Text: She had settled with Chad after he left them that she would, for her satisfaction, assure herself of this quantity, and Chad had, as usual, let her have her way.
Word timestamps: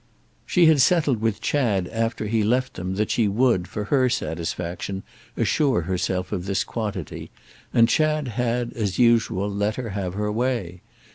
She 0.47 0.65
had 0.65 0.81
settled 0.81 1.21
with 1.21 1.41
Chad 1.41 1.87
after 1.89 2.25
he 2.25 2.41
left 2.43 2.73
them 2.73 2.95
that 2.95 3.11
she 3.11 3.27
would, 3.27 3.67
for 3.67 3.83
her 3.83 4.09
satisfaction, 4.09 5.03
assure 5.37 5.81
herself 5.81 6.31
of 6.31 6.47
this 6.47 6.63
quantity, 6.63 7.29
and 7.71 7.87
Chad 7.87 8.29
had, 8.29 8.73
as 8.73 8.97
usual, 8.97 9.47
let 9.47 9.75
her 9.75 9.89
have 9.89 10.15
her 10.15 10.31
way. 10.31 10.81